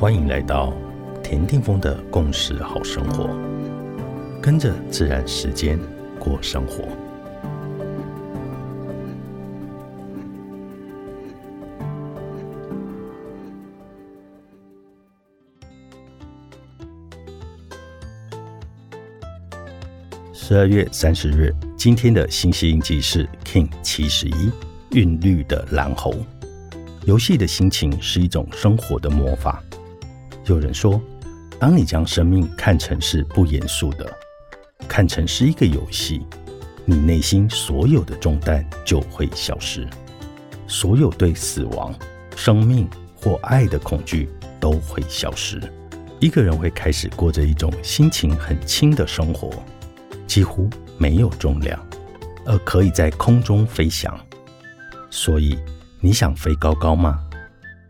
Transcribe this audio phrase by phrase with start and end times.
[0.00, 0.72] 欢迎来到
[1.24, 3.28] 田定峰的共识好生活，
[4.40, 5.76] 跟着自然时间
[6.20, 6.84] 过生活。
[20.40, 24.50] 十二月三十日，今天的星系印记是 King 七十一，
[24.92, 26.14] 韵律的蓝猴。
[27.04, 29.60] 游戏的心情是一种生活的魔法。
[30.46, 31.02] 有人说，
[31.58, 34.10] 当你将生命看成是不严肃的，
[34.86, 36.22] 看成是一个游戏，
[36.84, 39.86] 你内心所有的重担就会消失，
[40.68, 41.92] 所有对死亡、
[42.36, 44.30] 生命或爱的恐惧
[44.60, 45.60] 都会消失。
[46.20, 49.50] 一个人会开始过着一种心情很轻的生活，
[50.28, 51.84] 几乎没有重量，
[52.46, 54.16] 而可以在空中飞翔。
[55.10, 55.58] 所以，
[56.00, 57.18] 你想飞高高吗？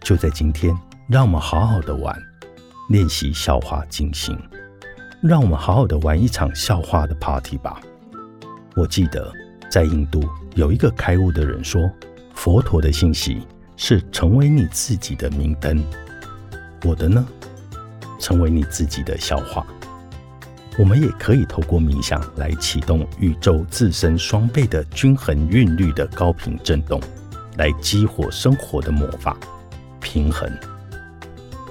[0.00, 0.74] 就在今天，
[1.08, 2.16] 让我们好好的玩。
[2.88, 4.38] 练习笑话进行，
[5.20, 7.78] 让我们好好的玩一场笑话的 party 吧。
[8.74, 9.30] 我记得
[9.70, 10.22] 在印度
[10.54, 11.91] 有一个开悟的人说，
[12.34, 15.84] 佛陀的信息是成为你自己的明灯。
[16.84, 17.26] 我的呢，
[18.18, 19.66] 成为你自己的笑话。
[20.78, 27.00] 我们也可以透过冥想来启动宇宙自身双倍的均衡韵律的高频振动，
[27.56, 29.36] 来激活生活的魔法
[30.00, 30.50] 平衡。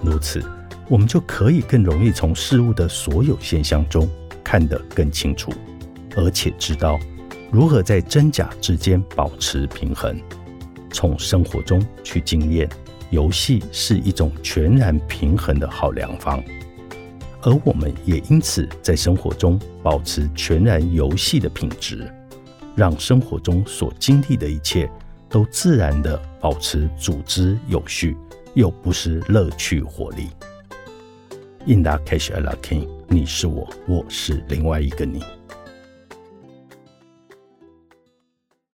[0.04, 0.44] 如此。
[0.90, 4.08] 我们就可以更容易从事物的所有现象中
[4.42, 5.52] 看得更清楚，
[6.16, 6.98] 而且知道
[7.52, 10.18] 如何在真假之间保持平衡。
[10.90, 12.70] 从生活中去经验，
[13.10, 16.42] 游戏是一种全然平衡的好良方，
[17.48, 22.06] 而我们也因此在生活中保持全然游戏的品质，
[22.76, 24.92] 让生活中所经历的一切
[25.30, 28.18] 都自然的保持组织有序，
[28.54, 30.28] 又不失乐趣活力。
[31.66, 32.86] In that case, I like him。
[33.08, 35.24] 你是我，我是另外一个你。